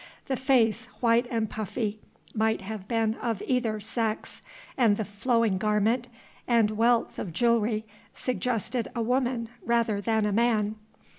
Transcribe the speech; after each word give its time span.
The 0.25 0.35
face, 0.35 0.87
white 0.99 1.27
and 1.29 1.47
puffy, 1.47 1.99
might 2.33 2.61
have 2.61 2.87
been 2.87 3.13
of 3.21 3.43
either 3.45 3.79
sex, 3.79 4.41
and 4.75 4.97
the 4.97 5.05
flowing 5.05 5.59
garment 5.59 6.07
and 6.47 6.71
wealth 6.71 7.19
of 7.19 7.31
jewellery 7.31 7.85
suggested 8.11 8.87
a 8.95 9.03
woman 9.03 9.47
rather 9.63 10.01
than 10.01 10.25
a 10.25 10.31
man. 10.31 10.73